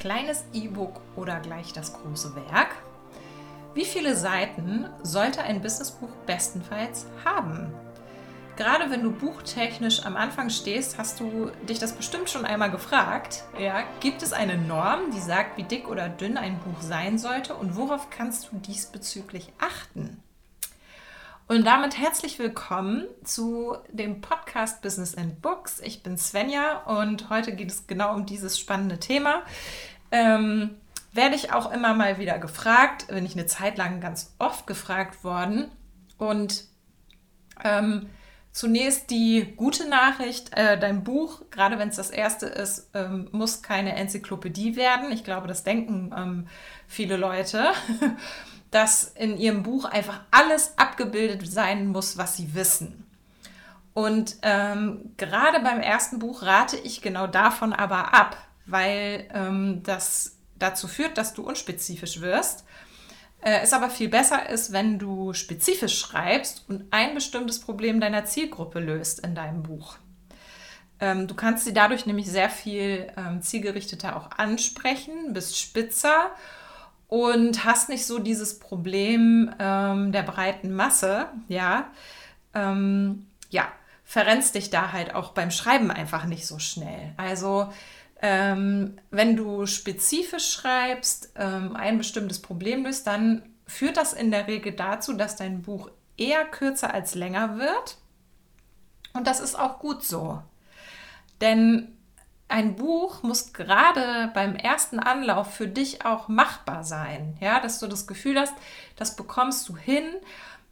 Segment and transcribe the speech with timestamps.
[0.00, 2.76] Kleines E-Book oder gleich das große Werk?
[3.74, 7.72] Wie viele Seiten sollte ein Businessbuch bestenfalls haben?
[8.56, 13.42] Gerade wenn du buchtechnisch am Anfang stehst, hast du dich das bestimmt schon einmal gefragt.
[13.58, 17.54] Ja, gibt es eine Norm, die sagt, wie dick oder dünn ein Buch sein sollte
[17.56, 20.22] und worauf kannst du diesbezüglich achten?
[21.48, 25.80] Und damit herzlich willkommen zu dem Podcast Business and Books.
[25.80, 29.40] Ich bin Svenja und heute geht es genau um dieses spannende Thema.
[30.10, 30.76] Ähm,
[31.14, 35.24] werde ich auch immer mal wieder gefragt, bin ich eine Zeit lang ganz oft gefragt
[35.24, 35.70] worden.
[36.18, 36.64] Und
[37.64, 38.10] ähm,
[38.52, 43.62] zunächst die gute Nachricht, äh, dein Buch, gerade wenn es das erste ist, ähm, muss
[43.62, 45.10] keine Enzyklopädie werden.
[45.12, 46.46] Ich glaube, das denken ähm,
[46.86, 47.70] viele Leute.
[48.70, 53.04] dass in ihrem Buch einfach alles abgebildet sein muss, was sie wissen.
[53.94, 58.36] Und ähm, gerade beim ersten Buch rate ich genau davon aber ab,
[58.66, 62.64] weil ähm, das dazu führt, dass du unspezifisch wirst.
[63.40, 68.24] Äh, es aber viel besser ist, wenn du spezifisch schreibst und ein bestimmtes Problem deiner
[68.24, 69.96] Zielgruppe löst in deinem Buch.
[71.00, 76.30] Ähm, du kannst sie dadurch nämlich sehr viel ähm, zielgerichteter auch ansprechen, bist spitzer
[77.08, 81.90] und hast nicht so dieses Problem ähm, der breiten Masse, ja,
[82.54, 83.66] ähm, ja,
[84.04, 87.12] verrennst dich da halt auch beim Schreiben einfach nicht so schnell.
[87.16, 87.72] Also
[88.20, 94.46] ähm, wenn du spezifisch schreibst, ähm, ein bestimmtes Problem löst, dann führt das in der
[94.46, 97.98] Regel dazu, dass dein Buch eher kürzer als länger wird.
[99.14, 100.42] Und das ist auch gut so.
[101.40, 101.97] Denn
[102.48, 107.36] ein Buch muss gerade beim ersten Anlauf für dich auch machbar sein.
[107.40, 108.54] Ja, dass du das Gefühl hast,
[108.96, 110.04] das bekommst du hin,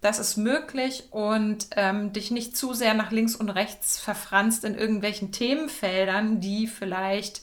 [0.01, 4.75] das ist möglich und ähm, dich nicht zu sehr nach links und rechts verfranst in
[4.75, 7.43] irgendwelchen Themenfeldern, die vielleicht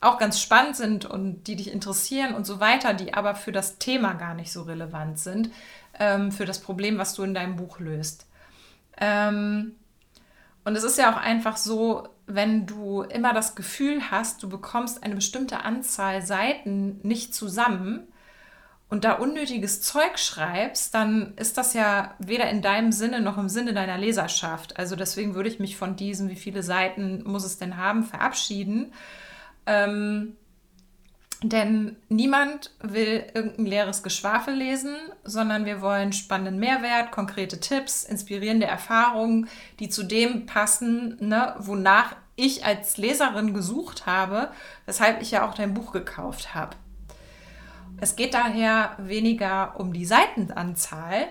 [0.00, 3.78] auch ganz spannend sind und die dich interessieren und so weiter, die aber für das
[3.78, 5.50] Thema gar nicht so relevant sind,
[5.98, 8.26] ähm, für das Problem, was du in deinem Buch löst.
[8.98, 9.76] Ähm,
[10.64, 15.02] und es ist ja auch einfach so, wenn du immer das Gefühl hast, du bekommst
[15.02, 18.08] eine bestimmte Anzahl Seiten nicht zusammen
[18.88, 23.48] und da unnötiges Zeug schreibst, dann ist das ja weder in deinem Sinne noch im
[23.48, 24.78] Sinne deiner Leserschaft.
[24.78, 28.92] Also deswegen würde ich mich von diesem, wie viele Seiten muss es denn haben, verabschieden.
[29.66, 30.36] Ähm,
[31.42, 38.66] denn niemand will irgendein leeres Geschwafel lesen, sondern wir wollen spannenden Mehrwert, konkrete Tipps, inspirierende
[38.66, 44.50] Erfahrungen, die zu dem passen, ne, wonach ich als Leserin gesucht habe,
[44.84, 46.76] weshalb ich ja auch dein Buch gekauft habe.
[48.00, 51.28] Es geht daher weniger um die Seitenanzahl,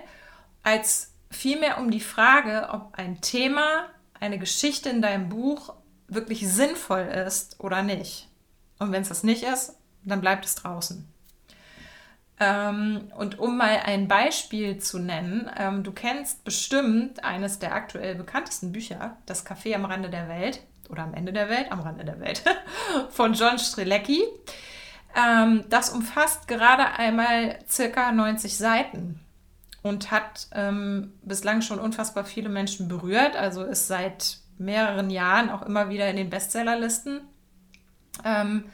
[0.62, 3.86] als vielmehr um die Frage, ob ein Thema,
[4.18, 5.74] eine Geschichte in deinem Buch
[6.08, 8.28] wirklich sinnvoll ist oder nicht.
[8.78, 11.06] Und wenn es das nicht ist, dann bleibt es draußen.
[12.38, 18.14] Ähm, und um mal ein Beispiel zu nennen, ähm, du kennst bestimmt eines der aktuell
[18.14, 22.04] bekanntesten Bücher, Das Café am Rande der Welt oder am Ende der Welt, am Rande
[22.04, 22.42] der Welt,
[23.10, 24.22] von John Strelecki.
[25.14, 29.20] Ähm, das umfasst gerade einmal circa 90 Seiten
[29.82, 30.48] und hat
[31.22, 36.16] bislang schon unfassbar viele Menschen berührt, also ist seit mehreren Jahren auch immer wieder in
[36.16, 37.22] den Bestsellerlisten.
[38.22, 38.64] Ähm,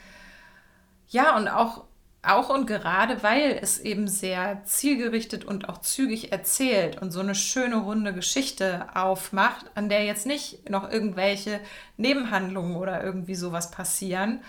[1.09, 1.84] ja, und auch,
[2.22, 7.34] auch und gerade, weil es eben sehr zielgerichtet und auch zügig erzählt und so eine
[7.34, 11.61] schöne runde Geschichte aufmacht, an der jetzt nicht noch irgendwelche
[11.97, 14.41] Nebenhandlungen oder irgendwie sowas passieren.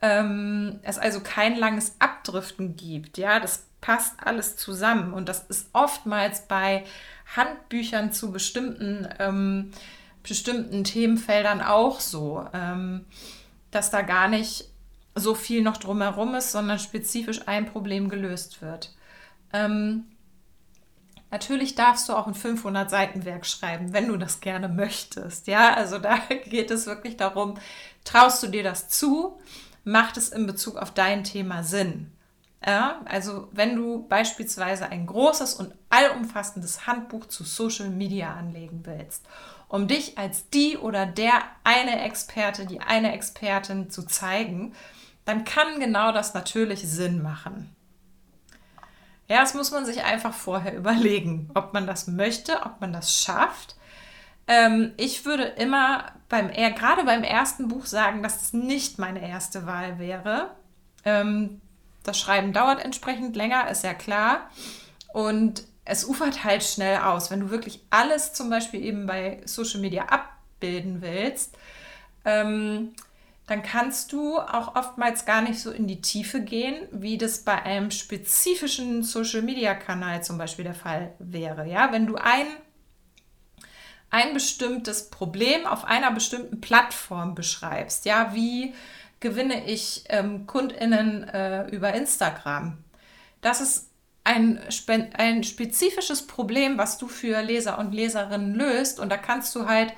[0.00, 3.18] Ähm, es also kein langes Abdriften gibt.
[3.18, 6.84] Ja, das passt alles zusammen und das ist oftmals bei
[7.36, 9.70] Handbüchern zu bestimmten, ähm,
[10.22, 13.04] bestimmten Themenfeldern auch so, ähm,
[13.70, 14.70] dass da gar nicht
[15.18, 18.94] so viel noch drumherum ist, sondern spezifisch ein Problem gelöst wird.
[19.52, 20.04] Ähm,
[21.30, 25.46] natürlich darfst du auch ein 500 Seiten Werk schreiben, wenn du das gerne möchtest.
[25.46, 27.54] Ja, also da geht es wirklich darum,
[28.04, 29.38] traust du dir das zu?
[29.84, 32.12] Macht es in Bezug auf dein Thema Sinn?
[32.66, 39.24] Ja, also wenn du beispielsweise ein großes und allumfassendes Handbuch zu Social Media anlegen willst,
[39.68, 44.74] um dich als die oder der eine Experte, die eine Expertin zu zeigen,
[45.28, 47.76] dann kann genau das natürlich Sinn machen.
[49.28, 53.14] Ja, das muss man sich einfach vorher überlegen, ob man das möchte, ob man das
[53.14, 53.76] schafft.
[54.46, 59.28] Ähm, ich würde immer beim, eher, gerade beim ersten Buch sagen, dass es nicht meine
[59.28, 60.52] erste Wahl wäre.
[61.04, 61.60] Ähm,
[62.04, 64.48] das Schreiben dauert entsprechend länger, ist ja klar.
[65.12, 67.30] Und es ufert halt schnell aus.
[67.30, 71.54] Wenn du wirklich alles zum Beispiel eben bei Social Media abbilden willst,
[72.24, 72.94] ähm,
[73.48, 77.62] dann kannst du auch oftmals gar nicht so in die Tiefe gehen, wie das bei
[77.62, 81.66] einem spezifischen Social-Media-Kanal zum Beispiel der Fall wäre.
[81.66, 82.46] Ja, wenn du ein,
[84.10, 88.74] ein bestimmtes Problem auf einer bestimmten Plattform beschreibst, ja, wie
[89.18, 92.76] gewinne ich ähm, KundInnen äh, über Instagram?
[93.40, 93.88] Das ist
[94.24, 94.60] ein,
[95.14, 99.94] ein spezifisches Problem, was du für Leser und Leserinnen löst und da kannst du halt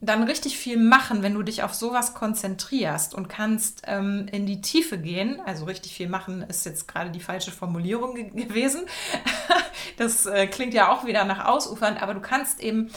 [0.00, 4.60] dann richtig viel machen, wenn du dich auf sowas konzentrierst und kannst ähm, in die
[4.60, 5.40] Tiefe gehen.
[5.44, 8.82] Also richtig viel machen ist jetzt gerade die falsche Formulierung ge gewesen.
[9.96, 12.90] das äh, klingt ja auch wieder nach Ausufern, aber du kannst eben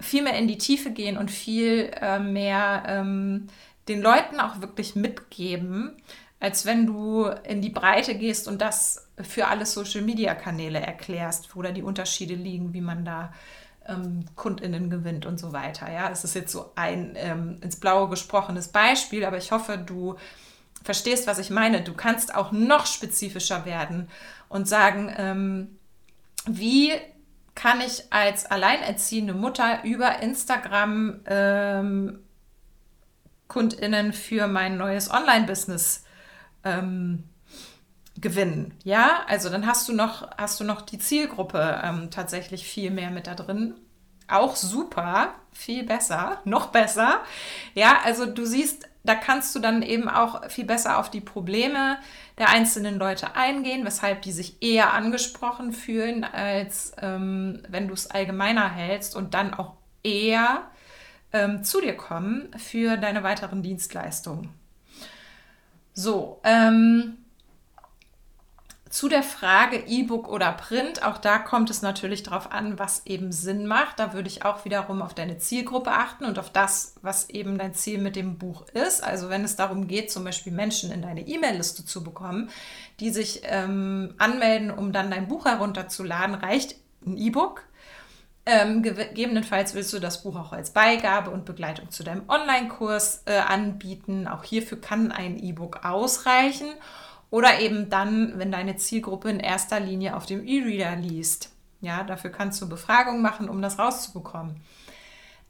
[0.00, 3.48] viel mehr in die Tiefe gehen und viel äh, mehr ähm,
[3.88, 6.00] den Leuten auch wirklich mitgeben,
[6.40, 11.72] als wenn du in die Breite gehst und das für alle Social-Media-Kanäle erklärst, wo da
[11.72, 13.32] die Unterschiede liegen, wie man da
[13.88, 15.90] ähm, KundInnen gewinnt und so weiter.
[15.90, 20.16] Ja, es ist jetzt so ein ähm, ins Blaue gesprochenes Beispiel, aber ich hoffe, du
[20.82, 21.82] verstehst, was ich meine.
[21.82, 24.08] Du kannst auch noch spezifischer werden
[24.48, 25.78] und sagen, ähm,
[26.46, 26.92] wie
[27.54, 32.20] kann ich als alleinerziehende Mutter über Instagram ähm,
[33.48, 36.04] KundInnen für mein neues Online-Business
[36.64, 37.24] ähm,
[38.20, 38.74] gewinnen.
[38.84, 43.10] Ja, also dann hast du noch, hast du noch die Zielgruppe ähm, tatsächlich viel mehr
[43.10, 43.74] mit da drin.
[44.28, 47.20] Auch super, viel besser, noch besser.
[47.74, 51.98] Ja, also du siehst, da kannst du dann eben auch viel besser auf die Probleme
[52.38, 58.10] der einzelnen Leute eingehen, weshalb die sich eher angesprochen fühlen, als ähm, wenn du es
[58.10, 60.70] allgemeiner hältst und dann auch eher
[61.32, 64.50] ähm, zu dir kommen für deine weiteren Dienstleistungen.
[65.92, 67.18] So, ähm,
[68.90, 73.32] zu der Frage E-Book oder Print, auch da kommt es natürlich darauf an, was eben
[73.32, 73.98] Sinn macht.
[73.98, 77.74] Da würde ich auch wiederum auf deine Zielgruppe achten und auf das, was eben dein
[77.74, 79.04] Ziel mit dem Buch ist.
[79.04, 82.50] Also wenn es darum geht, zum Beispiel Menschen in deine E-Mail-Liste zu bekommen,
[83.00, 86.76] die sich ähm, anmelden, um dann dein Buch herunterzuladen, reicht
[87.06, 87.64] ein E-Book.
[88.46, 93.36] Ähm, gegebenenfalls willst du das Buch auch als Beigabe und Begleitung zu deinem Online-Kurs äh,
[93.36, 94.26] anbieten.
[94.26, 96.68] Auch hierfür kann ein E-Book ausreichen.
[97.30, 101.52] Oder eben dann, wenn deine Zielgruppe in erster Linie auf dem E-Reader liest.
[101.80, 104.56] Ja, dafür kannst du Befragungen machen, um das rauszubekommen.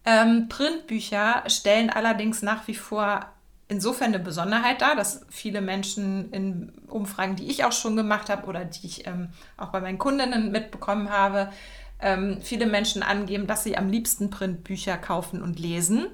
[0.04, 3.26] Ähm, Printbücher stellen allerdings nach wie vor
[3.69, 8.46] insofern eine Besonderheit dar, dass viele Menschen in Umfragen, die ich auch schon gemacht habe
[8.46, 11.52] oder die ich ähm, auch bei meinen Kundinnen mitbekommen habe,
[12.00, 16.06] ähm, viele Menschen angeben, dass sie am liebsten Printbücher kaufen und lesen.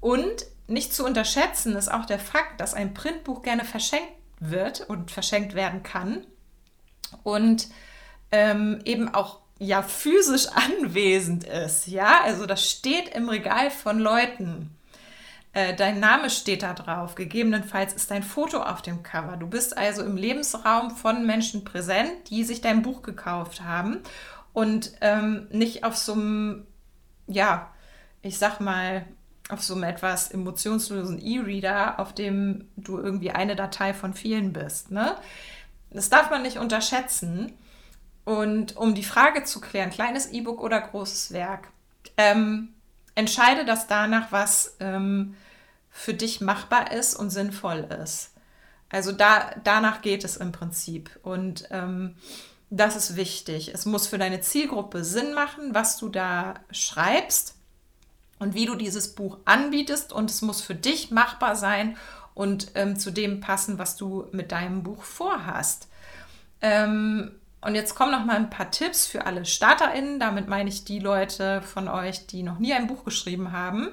[0.00, 5.10] Und nicht zu unterschätzen ist auch der Fakt, dass ein Printbuch gerne verschenkt wird und
[5.10, 6.26] verschenkt werden kann
[7.22, 7.68] und
[8.30, 11.86] ähm, eben auch ja physisch anwesend ist.
[11.86, 14.74] Ja, also das steht im Regal von Leuten.
[15.52, 17.14] Äh, dein Name steht da drauf.
[17.14, 19.36] Gegebenenfalls ist dein Foto auf dem Cover.
[19.36, 24.02] Du bist also im Lebensraum von Menschen präsent, die sich dein Buch gekauft haben
[24.52, 26.66] und ähm, nicht auf so einem,
[27.26, 27.72] ja,
[28.22, 29.06] ich sag mal,
[29.48, 34.90] auf so einem etwas emotionslosen E-Reader, auf dem du irgendwie eine Datei von vielen bist.
[34.90, 35.16] Ne?
[35.90, 37.52] Das darf man nicht unterschätzen.
[38.24, 41.68] Und um die Frage zu klären, kleines E-Book oder großes Werk,
[42.18, 42.74] ähm,
[43.14, 45.34] entscheide das danach, was ähm,
[45.90, 48.32] für dich machbar ist und sinnvoll ist.
[48.90, 51.18] Also da, danach geht es im Prinzip.
[51.22, 52.16] Und ähm,
[52.68, 53.72] das ist wichtig.
[53.72, 57.57] Es muss für deine Zielgruppe Sinn machen, was du da schreibst
[58.38, 60.12] und wie du dieses Buch anbietest.
[60.12, 61.96] Und es muss für dich machbar sein
[62.34, 65.88] und ähm, zu dem passen, was du mit deinem Buch vorhast.
[66.60, 70.20] Ähm, und jetzt kommen noch mal ein paar Tipps für alle StarterInnen.
[70.20, 73.88] Damit meine ich die Leute von euch, die noch nie ein Buch geschrieben haben.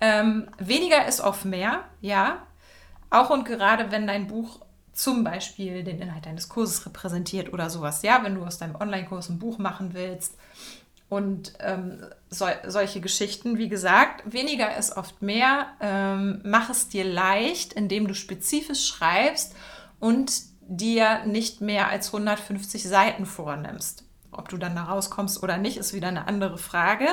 [0.00, 2.42] Ähm, weniger ist oft mehr, ja.
[3.08, 4.60] Auch und gerade wenn dein Buch
[4.92, 9.30] zum Beispiel den Inhalt deines Kurses repräsentiert oder sowas, ja, wenn du aus deinem Online-Kurs
[9.30, 10.36] ein Buch machen willst
[11.08, 15.68] und ähm, so, solche Geschichten, wie gesagt, weniger ist oft mehr.
[15.80, 19.54] Ähm, mach es dir leicht, indem du spezifisch schreibst
[20.00, 24.04] und dir nicht mehr als 150 Seiten vornimmst.
[24.32, 27.06] Ob du dann da rauskommst oder nicht, ist wieder eine andere Frage.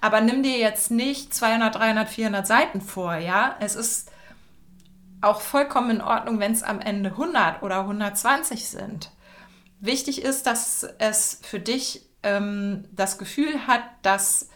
[0.00, 3.56] Aber nimm dir jetzt nicht 200, 300, 400 Seiten vor, ja.
[3.58, 4.10] Es ist
[5.20, 9.10] auch vollkommen in Ordnung, wenn es am Ende 100 oder 120 sind.
[9.80, 14.48] Wichtig ist, dass es für dich ähm, das Gefühl hat, dass,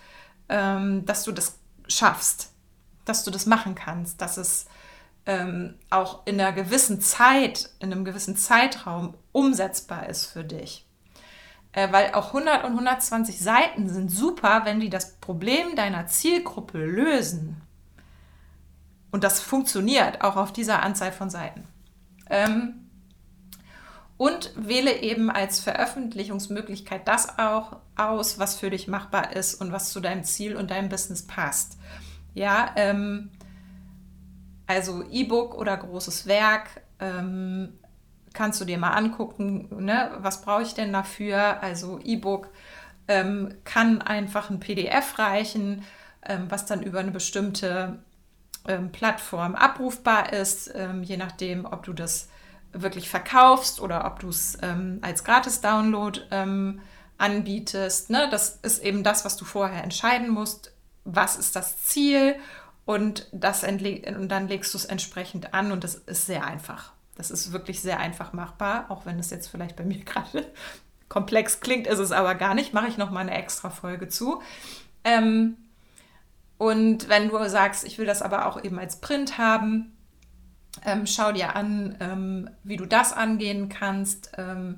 [0.48, 2.52] ähm, dass du das schaffst,
[3.04, 4.66] dass du das machen kannst, dass es
[5.26, 10.86] ähm, auch in einer gewissen Zeit, in einem gewissen Zeitraum umsetzbar ist für dich.
[11.72, 16.78] Äh, weil auch 100 und 120 Seiten sind super, wenn die das Problem deiner Zielgruppe
[16.78, 17.60] lösen.
[19.10, 21.64] Und das funktioniert auch auf dieser Anzahl von Seiten.
[22.28, 22.83] Ähm,
[24.16, 29.90] und wähle eben als Veröffentlichungsmöglichkeit das auch aus, was für dich machbar ist und was
[29.90, 31.78] zu deinem Ziel und deinem Business passt.
[32.32, 33.30] Ja, ähm,
[34.66, 37.74] also E-Book oder großes Werk ähm,
[38.32, 40.12] kannst du dir mal angucken, ne?
[40.18, 41.62] was brauche ich denn dafür?
[41.62, 42.48] Also E-Book
[43.08, 45.84] ähm, kann einfach ein PDF reichen,
[46.24, 47.98] ähm, was dann über eine bestimmte
[48.66, 52.28] ähm, Plattform abrufbar ist, ähm, je nachdem, ob du das
[52.74, 56.80] wirklich verkaufst oder ob du es ähm, als Gratis-Download ähm,
[57.18, 58.10] anbietest.
[58.10, 58.28] Ne?
[58.30, 60.72] Das ist eben das, was du vorher entscheiden musst.
[61.04, 62.36] Was ist das Ziel?
[62.84, 66.92] Und, das und dann legst du es entsprechend an und das ist sehr einfach.
[67.14, 70.46] Das ist wirklich sehr einfach machbar, auch wenn es jetzt vielleicht bei mir gerade
[71.08, 72.74] komplex klingt, ist es aber gar nicht.
[72.74, 74.42] Mache ich noch mal eine extra Folge zu.
[75.04, 75.56] Ähm,
[76.58, 79.93] und wenn du sagst, ich will das aber auch eben als Print haben,
[80.84, 84.32] ähm, schau dir an, ähm, wie du das angehen kannst.
[84.36, 84.76] Ähm,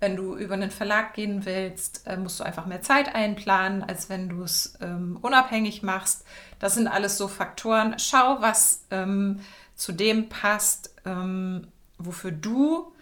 [0.00, 4.08] wenn du über einen Verlag gehen willst, äh, musst du einfach mehr Zeit einplanen, als
[4.08, 6.24] wenn du es ähm, unabhängig machst.
[6.58, 7.94] Das sind alles so Faktoren.
[7.98, 9.40] Schau, was ähm,
[9.76, 11.68] zu dem passt, ähm,
[11.98, 12.92] wofür du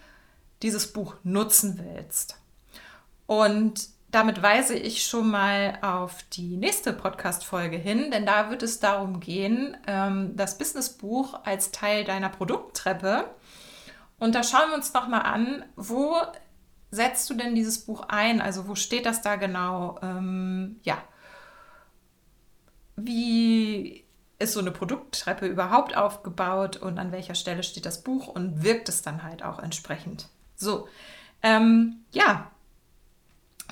[0.62, 2.38] dieses Buch nutzen willst.
[3.26, 8.80] Und damit weise ich schon mal auf die nächste Podcast-Folge hin, denn da wird es
[8.80, 13.30] darum gehen, ähm, das Businessbuch als Teil deiner Produkttreppe.
[14.18, 16.16] Und da schauen wir uns nochmal an, wo
[16.90, 18.40] setzt du denn dieses Buch ein?
[18.40, 19.98] Also wo steht das da genau?
[20.02, 20.98] Ähm, ja.
[22.96, 24.04] Wie
[24.38, 28.88] ist so eine Produkttreppe überhaupt aufgebaut und an welcher Stelle steht das Buch und wirkt
[28.88, 30.28] es dann halt auch entsprechend?
[30.56, 30.88] So,
[31.42, 32.50] ähm, ja,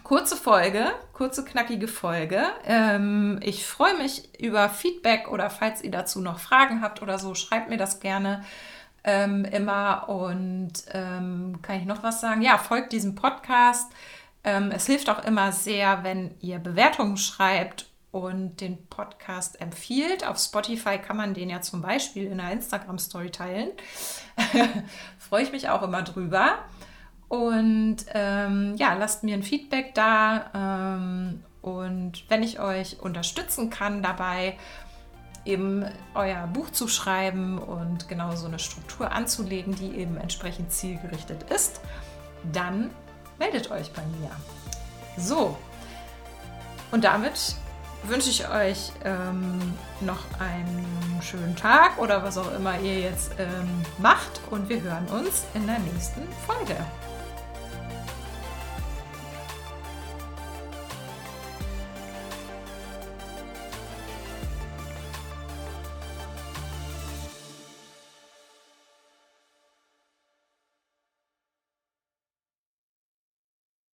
[0.05, 2.43] kurze Folge, kurze knackige Folge.
[2.64, 7.35] Ähm, ich freue mich über Feedback oder falls ihr dazu noch Fragen habt oder so,
[7.35, 8.45] schreibt mir das gerne
[9.05, 10.09] ähm, immer.
[10.09, 12.43] Und ähm, kann ich noch was sagen?
[12.43, 13.90] Ja, folgt diesem Podcast.
[14.45, 20.26] Ähm, es hilft auch immer sehr, wenn ihr Bewertungen schreibt und den Podcast empfiehlt.
[20.26, 23.71] Auf Spotify kann man den ja zum Beispiel in einer Instagram-Story teilen.
[25.19, 26.59] freue ich mich auch immer drüber.
[27.29, 30.51] Und ähm, ja, lasst mir ein Feedback da.
[30.55, 34.57] Ähm, und wenn ich euch unterstützen kann dabei,
[35.45, 41.51] eben euer Buch zu schreiben und genau so eine Struktur anzulegen, die eben entsprechend zielgerichtet
[41.51, 41.81] ist,
[42.53, 42.91] dann
[43.39, 44.31] meldet euch bei mir.
[45.17, 45.57] So,
[46.91, 47.57] und damit
[48.05, 53.83] wünsche ich euch ähm, noch einen schönen Tag oder was auch immer ihr jetzt ähm,
[53.99, 56.77] macht und wir hören uns in der nächsten Folge.